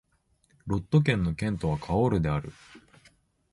[0.65, 2.51] ロット県の県都はカオールである